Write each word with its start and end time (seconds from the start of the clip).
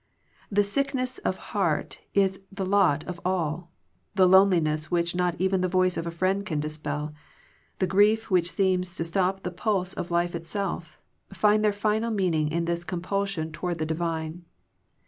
The 0.49 0.63
sick 0.63 0.95
ness 0.95 1.19
of 1.19 1.37
heart 1.53 1.99
which 2.15 2.23
is 2.25 2.39
the 2.51 2.65
lot 2.65 3.03
of 3.03 3.21
all, 3.23 3.69
the 4.15 4.27
loneliness 4.27 4.89
which 4.89 5.13
not 5.13 5.39
even 5.39 5.61
the 5.61 5.67
voice 5.67 5.95
of 5.95 6.07
a 6.07 6.09
friend 6.09 6.43
can 6.43 6.59
dispel, 6.59 7.13
the 7.77 7.85
grief 7.85 8.31
which 8.31 8.49
seems 8.53 8.95
to 8.95 9.03
stop 9.03 9.43
the 9.43 9.51
pulse 9.51 9.93
of 9.93 10.09
life 10.09 10.33
itself, 10.33 10.97
find 11.31 11.63
their 11.63 11.71
final 11.71 12.09
meaning 12.09 12.51
in 12.51 12.65
this 12.65 12.83
compulsion 12.83 13.51
toward 13.51 13.77
the 13.77 13.85
divine. 13.85 14.43